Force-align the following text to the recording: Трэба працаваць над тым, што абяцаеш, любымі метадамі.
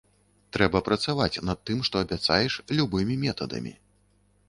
Трэба 0.55 0.81
працаваць 0.87 1.43
над 1.51 1.61
тым, 1.71 1.85
што 1.91 1.95
абяцаеш, 2.05 2.59
любымі 2.81 3.23
метадамі. 3.29 3.79